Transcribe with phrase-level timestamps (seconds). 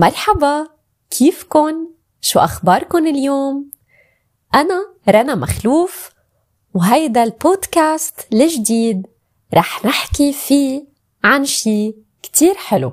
[0.00, 0.66] مرحبا
[1.10, 1.74] كيفكن؟
[2.20, 3.70] شو أخباركن اليوم؟
[4.54, 6.10] أنا رنا مخلوف
[6.74, 9.06] وهيدا البودكاست الجديد
[9.54, 10.84] رح نحكي فيه
[11.24, 12.92] عن شي كتير حلو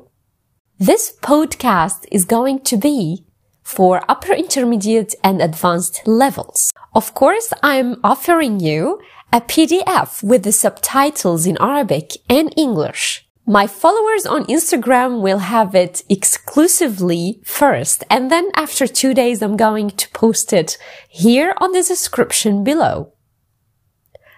[0.84, 3.24] This podcast is going to be
[3.64, 6.74] for upper intermediate and advanced levels.
[6.94, 9.00] Of course, I'm offering you
[9.32, 13.27] a PDF with the subtitles in Arabic and English.
[13.47, 19.57] My followers on Instagram will have it exclusively first, and then after two days, I'm
[19.57, 20.79] going to post it
[21.09, 23.13] here on the description below.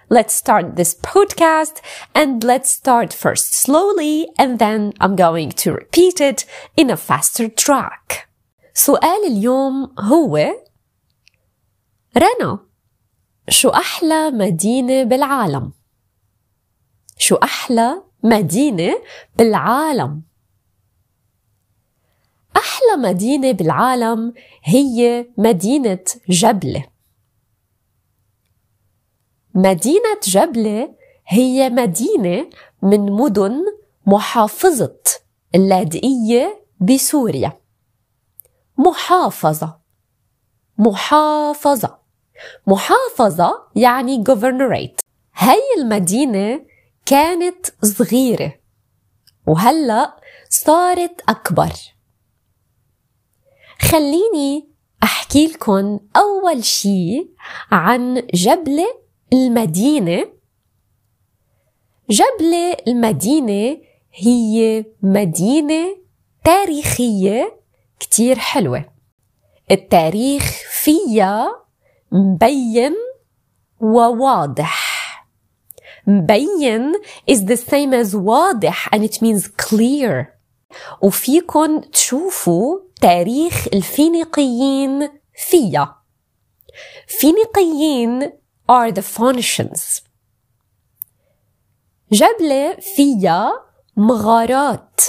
[0.09, 1.81] Let's start this podcast
[2.13, 6.45] and let's start first slowly and then I'm going to repeat it
[6.77, 8.27] in a faster track.
[8.73, 10.53] سؤال اليوم هو
[12.17, 12.59] رنا
[13.49, 15.73] شو أحلى مدينة بالعالم؟
[17.17, 19.02] شو أحلى مدينة
[19.36, 20.22] بالعالم؟
[22.56, 24.34] أحلى مدينة بالعالم
[24.64, 26.84] هي مدينة جبلة
[29.54, 30.94] مدينة جبلة
[31.26, 32.50] هي مدينة
[32.82, 33.64] من مدن
[34.06, 34.96] محافظة
[35.54, 37.60] اللاذقية بسوريا.
[38.78, 39.80] محافظة.
[40.78, 41.98] محافظة.
[42.66, 45.00] محافظة يعني governorate.
[45.34, 46.64] هي المدينة
[47.10, 48.54] كانت صغيرة
[49.46, 50.16] وهلأ
[50.48, 51.72] صارت أكبر.
[53.80, 54.68] خليني
[55.02, 57.28] أحكي لكم أول شي
[57.70, 58.86] عن جبلة
[59.32, 60.24] المدينة.
[62.10, 63.80] جبلة المدينة
[64.14, 65.96] هي مدينة
[66.44, 67.60] تاريخية
[68.00, 68.84] كتير حلوة.
[69.70, 71.66] التاريخ فيها
[72.12, 72.94] مبين
[73.80, 74.79] وواضح.
[76.10, 76.92] مبين
[77.30, 80.26] is the same as واضح and it means clear.
[81.02, 86.02] وفيكن تشوفوا تاريخ الفينيقيين فيها
[87.06, 88.32] فينيقيين
[88.68, 90.02] are the Phoenicians.
[92.12, 93.52] جبلة فيها
[93.96, 95.00] مغارات.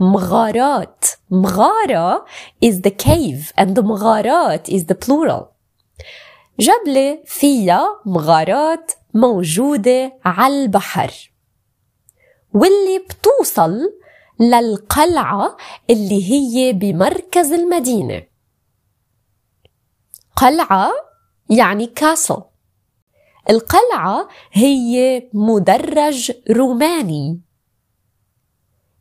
[0.00, 1.04] مغارات.
[1.30, 2.24] مغارة
[2.64, 5.52] is the cave and the مغارات is the plural.
[6.60, 11.32] جبلة فيها مغارات موجودة على البحر.
[12.54, 13.78] واللي بتوصل
[14.40, 15.56] للقلعة
[15.90, 18.22] اللي هي بمركز المدينة.
[20.36, 20.92] قلعة
[21.50, 22.42] يعني كاسل.
[23.50, 27.40] القلعة هي مدرج روماني.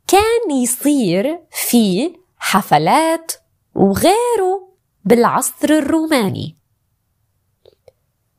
[0.08, 3.32] كان يصير في حفلات
[3.76, 4.72] وغيره
[5.06, 6.61] بالعصر الروماني.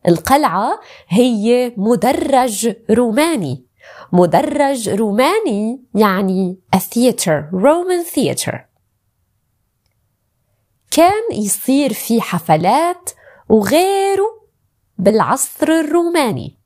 [0.09, 3.67] القلعة هي مدرج روماني.
[4.13, 8.57] مدرج روماني يعني a theater Roman theater.
[10.91, 13.11] كان يصير في حفلات
[13.49, 14.43] وغيره
[14.99, 16.59] بالعصر الروماني.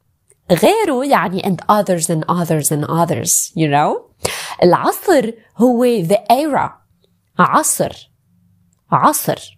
[0.50, 4.06] غيره يعني and others and others and others you know.
[4.62, 6.70] العصر هو the era
[7.38, 8.10] عصر
[8.92, 9.55] عصر.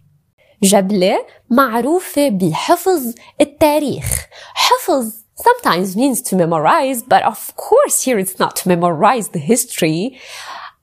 [0.63, 8.55] جبلة معروفة بحفظ التاريخ حفظ sometimes means to memorize but of course here it's not
[8.55, 10.17] to memorize the history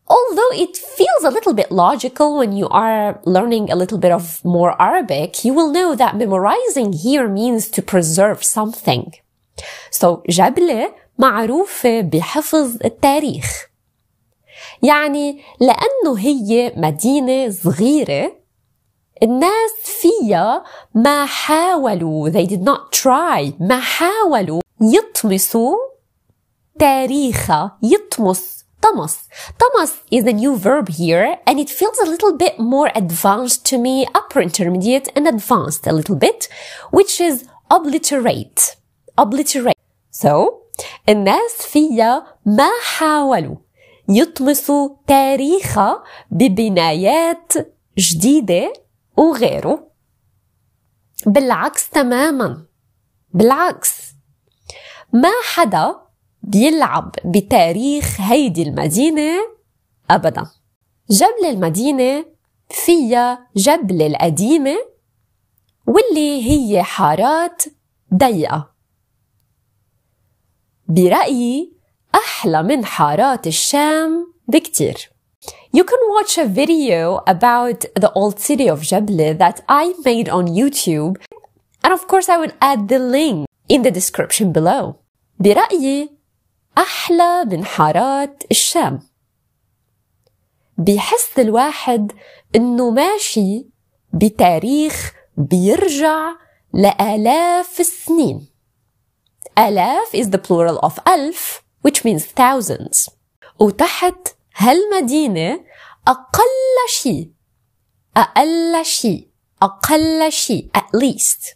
[0.08, 4.44] although it feels a little bit logical when you are learning a little bit of
[4.44, 9.12] more Arabic, you will know that memorizing here means to preserve something.
[9.90, 13.66] So جبلة معروفة بحفظ التاريخ.
[14.82, 18.32] يعني لأنه هي مدينة صغيرة
[19.22, 25.76] الناس فيها ما حاولوا they did not try ما حاولوا يطمسوا
[26.78, 29.18] تاريخها يطمس طمس
[29.58, 33.78] طمس is a new verb here and it feels a little bit more advanced to
[33.78, 36.48] me upper intermediate and advanced a little bit
[36.90, 38.76] which is obliterate
[39.18, 39.76] obliterate
[40.10, 40.62] so
[41.08, 43.56] الناس فيها ما حاولوا
[44.08, 47.52] يطمسوا تاريخها ببنايات
[47.98, 48.72] جديدة
[49.16, 49.90] وغيره.
[51.26, 52.66] بالعكس تماما.
[53.34, 54.14] بالعكس.
[55.12, 55.94] ما حدا
[56.42, 59.32] بيلعب بتاريخ هيدي المدينة
[60.10, 60.50] أبدا.
[61.10, 62.24] جبل المدينة
[62.70, 64.76] فيها جبل القديمة
[65.86, 67.62] واللي هي حارات
[68.14, 68.74] ضيقة.
[70.88, 71.72] برأيي
[72.14, 75.15] أحلى من حارات الشام بكتير.
[75.73, 80.45] You can watch a video about the old city of Jable that I made on
[80.47, 81.15] YouTube.
[81.83, 84.95] And of course, I will add the link in the description below.
[85.39, 86.09] برأيي
[86.77, 88.99] أحلى من حارات الشام.
[90.77, 92.11] بيحس الواحد
[92.55, 93.65] إنه ماشي
[94.13, 96.31] بتاريخ بيرجع
[96.73, 98.47] لآلاف السنين
[99.57, 103.09] آلاف is the plural of ألف which means thousands
[103.59, 105.64] وتحت هالمدينة
[106.08, 107.32] أقل شيء؟
[108.16, 109.30] أقل شيء
[109.62, 111.54] أقل شيء at least.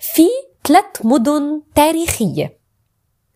[0.00, 0.26] في
[0.66, 2.60] ثلاث مدن تاريخية.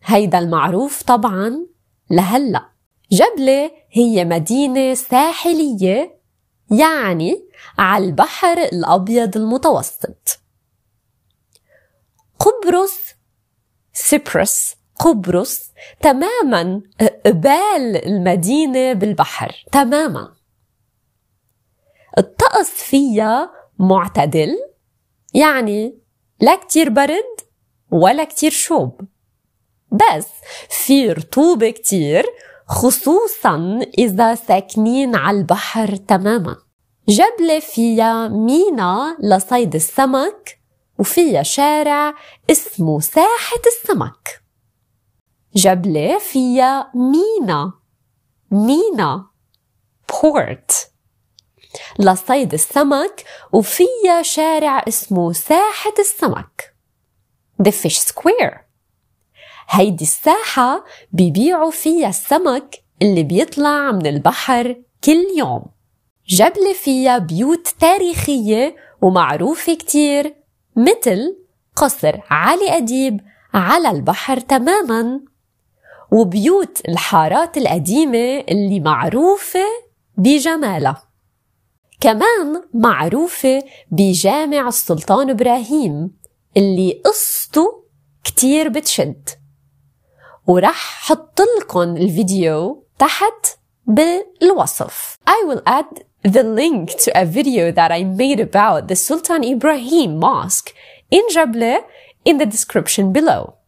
[0.03, 1.67] هيدا المعروف طبعا
[2.09, 2.69] لهلأ.
[3.11, 6.21] جبلة هي مدينة ساحلية
[6.71, 7.47] يعني
[7.77, 10.39] على البحر الأبيض المتوسط.
[12.39, 12.97] قبرص
[13.93, 15.71] سيبرس قبرص
[16.01, 16.81] تماما
[17.25, 20.33] قبال المدينة بالبحر تماما.
[22.17, 24.57] الطقس فيها معتدل
[25.33, 26.01] يعني
[26.39, 27.41] لا كتير برد
[27.91, 29.01] ولا كتير شوب.
[29.91, 30.27] بس
[30.69, 32.25] في رطوبة كتير
[32.67, 36.55] خصوصا إذا ساكنين على البحر تماما.
[37.09, 40.59] جبلة فيها مينا لصيد السمك
[40.99, 42.13] وفيها شارع
[42.51, 44.40] اسمه ساحة السمك.
[45.55, 47.73] جبلة فيها مينا.
[48.51, 49.25] مينا.
[50.23, 50.91] بورت
[51.99, 56.75] لصيد السمك وفيها شارع اسمه ساحة السمك.
[57.63, 58.57] The Fish Square.
[59.69, 65.65] هيدي الساحة بيبيعوا فيها السمك اللي بيطلع من البحر كل يوم.
[66.27, 70.35] جبلة فيها بيوت تاريخية ومعروفة كتير
[70.75, 71.37] مثل
[71.75, 73.21] قصر علي أديب
[73.53, 75.30] على البحر تماما.
[76.11, 79.65] وبيوت الحارات القديمة اللي معروفة
[80.17, 81.03] بجمالها.
[82.01, 86.11] كمان معروفة بجامع السلطان إبراهيم
[86.57, 87.83] اللي قصته
[88.23, 89.29] كتير بتشد.
[90.47, 95.17] ورح حط لكم الفيديو تحت بالوصف.
[95.29, 100.19] I will add the link to a video that I made about the Sultan Ibrahim
[100.19, 100.73] Mosque
[101.11, 101.83] in Jable
[102.25, 103.60] in the description below.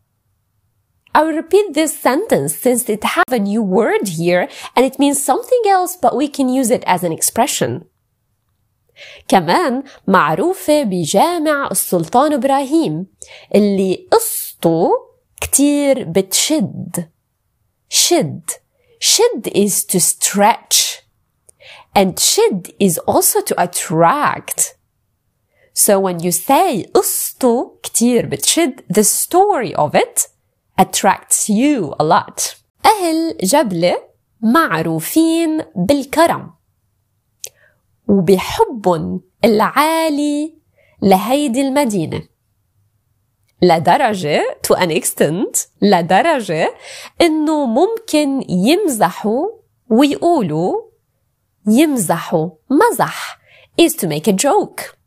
[1.14, 5.22] I will repeat this sentence since it have a new word here and it means
[5.22, 7.84] something else but we can use it as an expression.
[9.28, 13.06] كمان معروفة بجامع السلطان إبراهيم
[13.54, 14.90] اللي قصته
[15.40, 17.10] كتير بتشد
[17.88, 18.50] شد
[19.00, 21.02] شد is to stretch
[21.96, 24.74] and شد is also to attract
[25.74, 30.28] so when you say قصته كتير بتشد the story of it
[30.81, 32.55] attracts you a lot.
[32.85, 33.95] أهل جبلة
[34.41, 36.53] معروفين بالكرم.
[38.07, 40.57] وبحبهم العالي
[41.01, 42.21] لهيدي المدينة.
[43.61, 46.73] لدرجة to an extent لدرجة
[47.21, 49.47] إنه ممكن يمزحوا
[49.89, 50.81] ويقولوا
[51.67, 53.39] يمزحوا مزح.
[53.81, 54.97] Is to make a joke.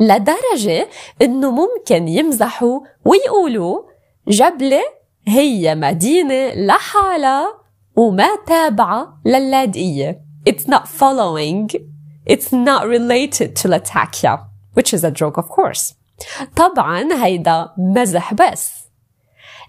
[0.00, 0.88] لدرجة
[1.22, 3.93] إنه ممكن يمزحوا ويقولوا
[4.28, 4.82] جبلة
[5.26, 7.60] هي مدينة لحالها
[7.96, 11.68] وما تابعة لللاذقية It's not following.
[12.26, 14.38] It's not related to Latakia
[14.74, 15.94] which is a joke of course.
[16.56, 18.72] طبعا هيدا مزح بس.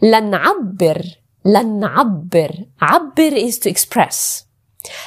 [0.01, 1.01] لنعبر
[1.45, 2.51] لنعبر.
[2.81, 4.43] عبر is to express.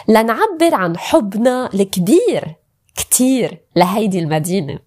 [0.08, 2.54] لنعبر عن حبنا الكبير
[2.96, 4.78] كتير لهيدي المدينة.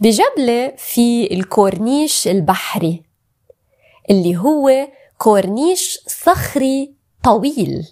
[0.00, 3.02] بجبلة في الكورنيش البحري.
[4.10, 7.88] اللي هو كورنيش صخري طويل.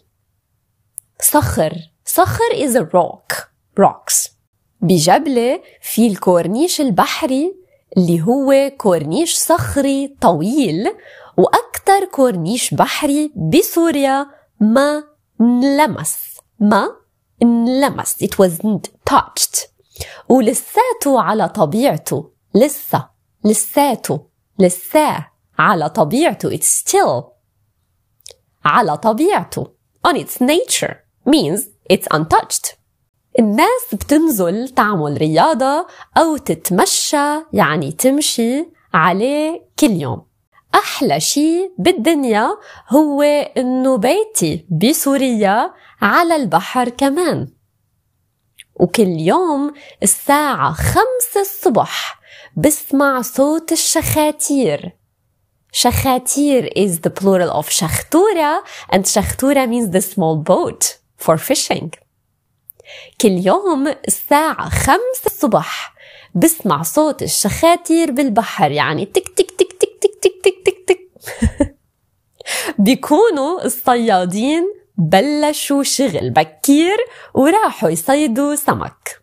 [1.22, 1.72] صخر.
[2.04, 3.36] صخر is a rock.
[3.80, 4.30] Rocks.
[4.80, 7.56] بجبلة في الكورنيش البحري
[7.96, 10.96] اللي هو كورنيش صخري طويل
[11.36, 14.26] وأكثر كورنيش بحري بسوريا
[14.60, 15.04] ما
[15.40, 16.16] انلمس.
[16.60, 16.96] ما
[17.42, 18.24] انلمس.
[18.24, 19.68] It wasn't touched.
[20.28, 22.30] ولساته على طبيعته.
[22.54, 23.08] لسه.
[23.44, 24.26] لساته.
[24.58, 25.29] لساه.
[25.60, 26.56] على طبيعته.
[26.56, 27.24] It's still
[28.64, 29.66] على طبيعته.
[30.08, 30.94] On its nature
[31.26, 31.60] means
[31.92, 32.76] it's untouched.
[33.38, 35.86] الناس بتنزل تعمل رياضة
[36.18, 40.26] أو تتمشى يعني تمشي عليه كل يوم.
[40.74, 42.48] أحلى شي بالدنيا
[42.88, 43.22] هو
[43.56, 47.48] إنه بيتي بسوريا على البحر كمان.
[48.74, 52.20] وكل يوم الساعة خمسة الصبح
[52.56, 54.99] بسمع صوت الشخاتير.
[55.72, 61.88] شخاتير is the plural of شختورة and شختورة means the small boat for fishing.
[63.20, 65.94] كل يوم الساعة خمسة الصبح
[66.34, 71.76] بسمع صوت الشخاتير بالبحر يعني تك تك تك تك تك تك تك تك تك.
[72.78, 76.96] بيكونوا الصيادين بلشوا شغل بكير
[77.34, 79.19] وراحوا يصيدوا سمك.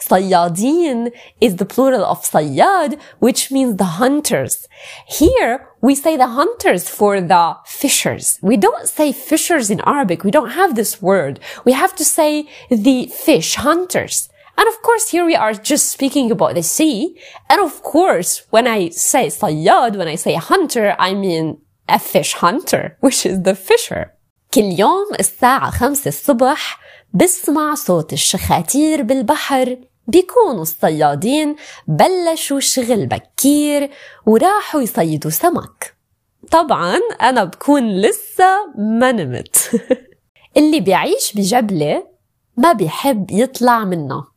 [0.00, 4.68] صيادين is the plural of صياد which means the hunters.
[5.06, 8.38] Here we say the hunters for the fishers.
[8.42, 10.24] We don't say fishers in Arabic.
[10.24, 11.40] We don't have this word.
[11.64, 14.28] We have to say the fish hunters.
[14.58, 17.18] And of course, here we are just speaking about the sea.
[17.50, 22.34] And of course, when I say صياد, when I say hunter, I mean a fish
[22.34, 24.12] hunter, which is the fisher.
[24.54, 26.80] كل يوم الساعة خمسة الصبح
[27.14, 29.76] بسمع صوت الشخاتير بالبحر
[30.09, 31.55] بيكونوا الصيادين
[31.87, 33.89] بلشوا شغل بكير
[34.25, 35.95] وراحوا يصيدوا سمك.
[36.51, 39.81] طبعا أنا بكون لسه ما نمت.
[40.57, 42.07] اللي بيعيش بجبلة
[42.57, 44.31] ما بيحب يطلع منها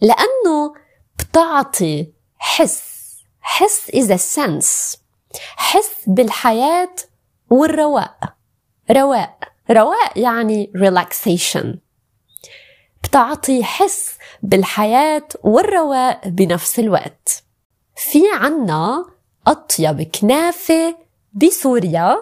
[0.00, 0.74] لأنه
[1.18, 2.82] بتعطي حس
[3.40, 4.98] حس is a sense
[5.56, 6.94] حس بالحياة
[7.50, 8.18] والرواء.
[8.90, 9.38] رواء
[9.70, 11.83] رواء يعني relaxation.
[13.04, 14.10] بتعطي حس
[14.42, 17.44] بالحياة والرواء بنفس الوقت.
[17.96, 19.04] في عنا
[19.46, 20.96] أطيب كنافة
[21.32, 22.16] بسوريا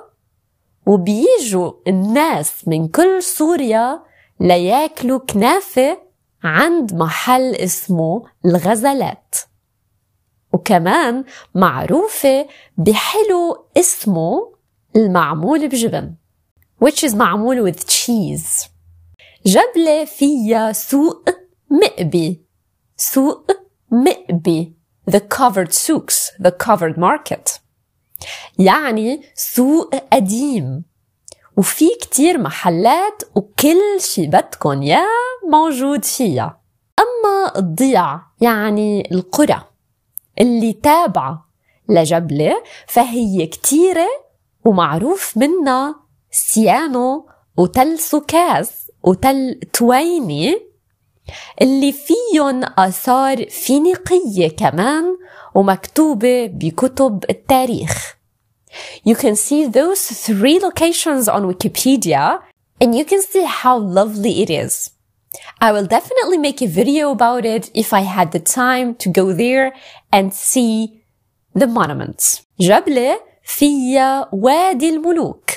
[0.87, 4.03] وبيجوا الناس من كل سوريا
[4.41, 5.99] لياكلوا كنافة
[6.45, 9.35] عند محل اسمه الغزلات
[10.53, 11.25] وكمان
[11.55, 12.47] معروفة
[12.77, 14.53] بحلو اسمه
[14.97, 16.15] المعمول بجبن
[16.85, 18.72] which is معمول with cheese.
[19.47, 21.29] جبلة فيها سوق
[21.71, 22.43] مئبي.
[22.97, 23.51] سوق
[23.91, 24.77] مئبي.
[25.11, 26.31] The covered souks.
[26.43, 27.61] The covered market.
[28.59, 30.85] يعني سوق قديم.
[31.57, 35.07] وفي كتير محلات وكل شي بدكن يا
[35.51, 36.61] موجود فيها.
[36.99, 39.65] أما الضيع يعني القرى
[40.41, 41.49] اللي تابعة
[41.89, 44.09] لجبلة فهي كتيرة
[44.65, 45.95] ومعروف منها
[46.31, 50.59] سيانو وتل سكاس وتل تويني
[51.63, 55.17] اللي فيهم آثار فينيقية كمان
[55.55, 58.17] ومكتوبة بكتب التاريخ.
[59.09, 62.41] You can see those three locations on Wikipedia
[62.81, 64.91] and you can see how lovely it is.
[65.61, 69.33] I will definitely make a video about it if I had the time to go
[69.33, 69.73] there
[70.13, 71.03] and see
[71.55, 72.43] the monuments.
[72.61, 75.51] جبلة فيها وادي الملوك.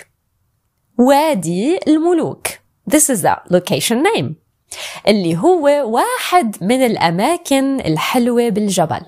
[0.99, 2.47] وادي الملوك.
[2.88, 4.36] This is the location name.
[5.08, 9.06] اللي هو واحد من الأماكن الحلوة بالجبل.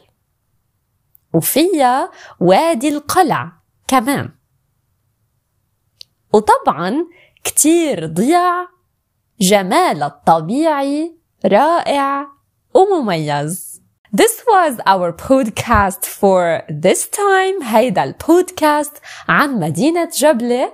[1.34, 3.52] وفيها وادي القلع
[3.88, 4.30] كمان.
[6.34, 7.06] وطبعا
[7.44, 8.68] كتير ضيع
[9.40, 12.28] جمال الطبيعي رائع
[12.74, 13.82] ومميز
[14.16, 20.74] This was our podcast for this time هيدا البودكاست عن مدينة جبلة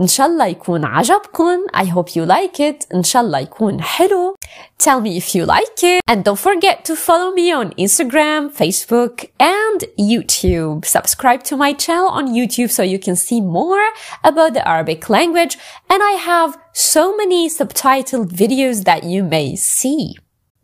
[0.00, 4.36] إن شاء الله يكون عجبكم I hope you like it إن شاء الله يكون حلو
[4.78, 9.28] Tell me if you like it and don't forget to follow me on Instagram, Facebook
[9.38, 10.86] and YouTube.
[10.86, 13.86] Subscribe to my channel on YouTube so you can see more
[14.24, 15.58] about the Arabic language
[15.90, 20.16] and I have so many subtitled videos that you may see.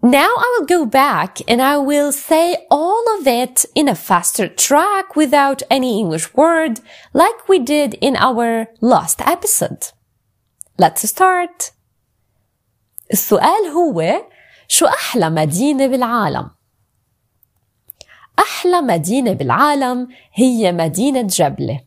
[0.03, 4.47] Now I will go back and I will say all of it in a faster
[4.47, 6.81] track without any English word
[7.13, 9.83] like we did in our last episode.
[10.79, 11.73] Let's start.
[13.13, 14.27] السؤال هو
[14.69, 16.51] شو أحلى مدينة بالعالم؟
[18.39, 21.81] أحلى مدينة بالعالم هي مدينة جبلة.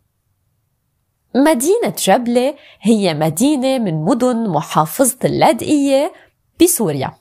[1.36, 6.13] مدينة جبلة هي مدينة من مدن محافظة اللاذقية
[6.62, 7.12] بسوريا.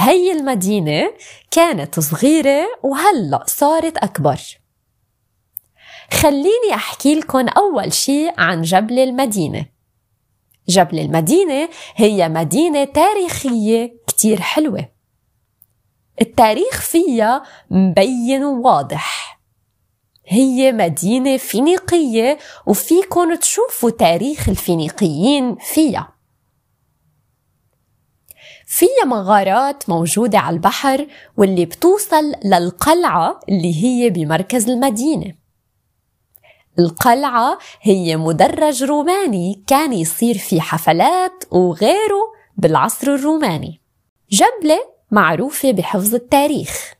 [0.00, 1.10] هي المدينة
[1.50, 4.40] كانت صغيرة وهلأ صارت أكبر.
[6.12, 9.66] خليني أحكي لكم أول شي عن جبل المدينة.
[10.68, 14.88] جبل المدينة هي مدينة تاريخية كتير حلوة.
[16.20, 19.40] التاريخ فيها مبين وواضح.
[20.26, 26.17] هي مدينة فينيقية وفيكن تشوفوا تاريخ الفينيقيين فيها.
[28.70, 31.06] فيها مغارات موجودة على البحر
[31.36, 35.34] واللي بتوصل للقلعة اللي هي بمركز المدينة.
[36.78, 43.80] القلعة هي مدرج روماني كان يصير في حفلات وغيره بالعصر الروماني.
[44.30, 44.78] جبلة
[45.10, 46.94] معروفة بحفظ التاريخ.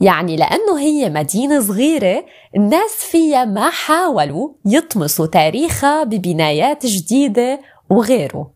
[0.00, 2.24] يعني لأنه هي مدينة صغيرة
[2.56, 8.50] الناس فيها ما حاولوا يطمسوا تاريخها ببنايات جديدة وغيره.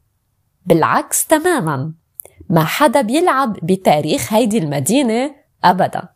[0.67, 1.98] بالعكس تماما.
[2.49, 6.09] ما حدا بيلعب بتاريخ هيدي المدينة أبدا.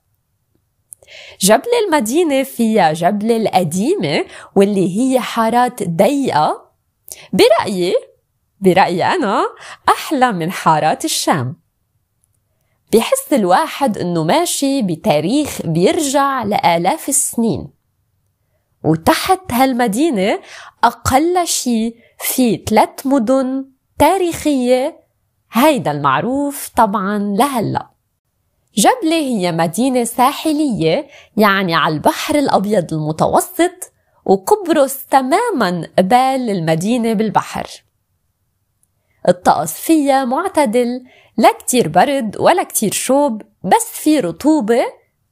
[1.41, 4.25] جبل المدينة فيها جبل القديمة
[4.57, 6.73] واللي هي حارات ضيقة.
[7.33, 7.95] برأيي
[8.61, 9.45] برأيي أنا
[9.89, 11.63] أحلى من حارات الشام.
[12.93, 17.69] بيحس الواحد إنه ماشي بتاريخ بيرجع لآلاف السنين.
[18.85, 20.41] وتحت هالمدينة
[20.85, 25.01] أقل شي في ثلاث مدن تاريخية
[25.53, 27.91] هيدا المعروف طبعا لهلأ.
[28.75, 33.93] جبلة هي مدينة ساحلية يعني على البحر الأبيض المتوسط
[34.25, 37.67] وقبرص تماما قبال المدينة بالبحر.
[39.29, 41.05] الطقس فيها معتدل
[41.37, 44.85] لا كتير برد ولا كتير شوب بس في رطوبة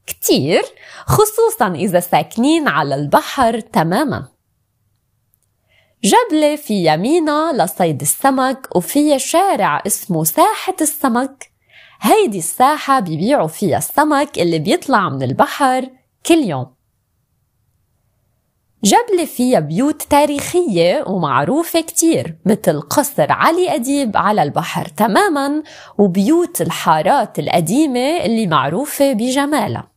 [0.07, 0.62] كتير
[1.07, 4.29] خصوصا إذا ساكنين على البحر تماما.
[6.04, 11.50] جبلة في يمينها لصيد السمك وفيها شارع اسمه ساحة السمك.
[12.00, 15.90] هيدي الساحة بيبيعوا فيها السمك اللي بيطلع من البحر
[16.26, 16.75] كل يوم.
[18.85, 25.62] جبلة فيها بيوت تاريخية ومعروفة كتير مثل قصر علي أديب على البحر تماما
[25.99, 29.90] وبيوت الحارات القديمة اللي معروفة بجمالها.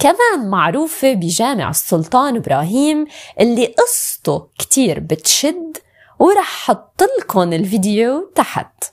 [0.00, 3.06] كمان معروفة بجامع السلطان إبراهيم
[3.40, 5.76] اللي قصته كتير بتشد
[6.18, 8.84] ورح حط لكم الفيديو تحت.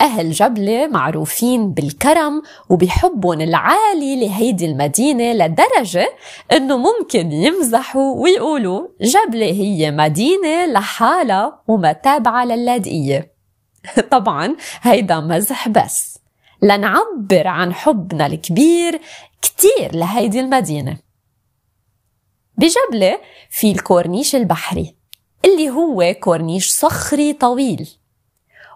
[0.00, 6.08] أهل جبلة معروفين بالكرم وبيحبون العالي لهيدي المدينة لدرجة
[6.52, 13.32] إنه ممكن يمزحوا ويقولوا جبلة هي مدينة لحالها وما تابعة للاذقية
[14.10, 16.18] طبعا هيدا مزح بس.
[16.62, 19.00] لنعبر عن حبنا الكبير
[19.42, 20.98] كتير لهيدي المدينة.
[22.56, 24.96] بجبلة في الكورنيش البحري
[25.44, 27.90] اللي هو كورنيش صخري طويل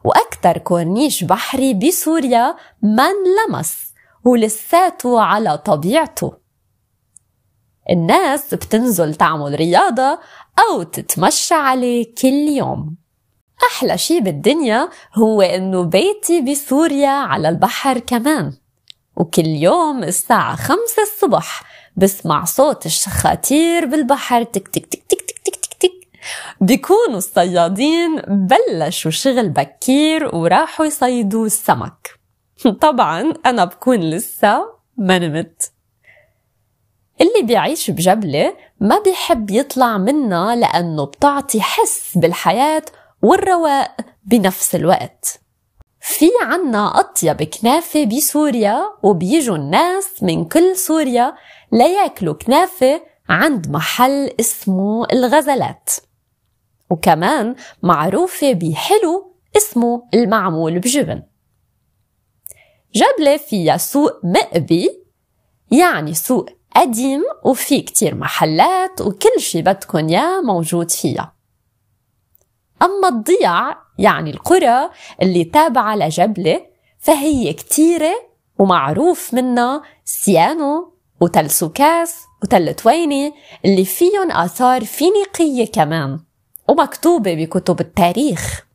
[0.05, 3.93] وأكثر كورنيش بحري بسوريا ما انلمس
[4.25, 6.33] ولساته على طبيعته.
[7.91, 10.19] الناس بتنزل تعمل رياضة
[10.59, 12.97] أو تتمشى عليه كل يوم.
[13.71, 18.53] أحلى شي بالدنيا هو إنه بيتي بسوريا على البحر كمان.
[19.17, 21.63] وكل يوم الساعة خمسة الصبح
[21.97, 25.91] بسمع صوت الشخاتير بالبحر تك تك تك تك تك تك تك, تك.
[26.61, 32.11] بيكونوا الصيادين بلشوا شغل بكير وراحوا يصيدوا السمك.
[32.81, 35.73] طبعا أنا بكون لسه ما نمت.
[37.21, 42.85] اللي بيعيش بجبلة ما بيحب يطلع منها لأنه بتعطي حس بالحياة
[43.23, 45.42] والرواق بنفس الوقت.
[46.05, 51.35] في عنا أطيب كنافة بسوريا وبيجوا الناس من كل سوريا
[51.73, 55.91] لياكلوا كنافة عند محل اسمه الغزلات.
[56.91, 61.23] وكمان معروفة بحلو اسمه المعمول بجبن.
[62.95, 65.05] جبلة فيها سوق مقبي
[65.71, 71.42] يعني سوق قديم وفي كتير محلات وكل شي بدكن ياه موجود فيها.
[72.83, 74.91] أما الضيع يعني القرى
[75.23, 76.61] اللي تابعة لجبلة
[76.99, 78.15] فهي كتيرة
[78.59, 83.33] ومعروف منها سيانو وتل سوكاس وتل تويني
[83.65, 86.21] اللي فيهم آثار فينيقية كمان
[86.69, 88.67] ومكتوبة بكتب التاريخ.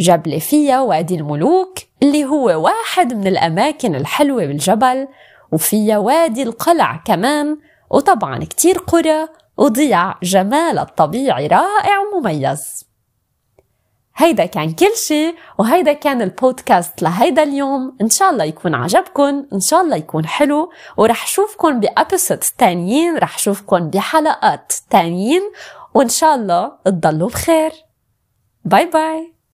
[0.00, 5.08] جبلة فيها وادي الملوك اللي هو واحد من الأماكن الحلوة بالجبل
[5.52, 7.58] وفيها وادي القلع كمان
[7.90, 12.83] وطبعا كتير قرى وضيع جمال الطبيعي رائع ومميز.
[14.16, 17.96] هيدا كان كل شيء وهيدا كان البودكاست لهيدا اليوم.
[18.00, 23.38] إن شاء الله يكون عجبكم إن شاء الله يكون حلو ورح شوفكم بابيسودز تانيين رح
[23.38, 25.42] شوفكم بحلقات تانيين
[25.94, 27.72] وإن شاء الله تضلوا بخير.
[28.64, 29.33] باي باي.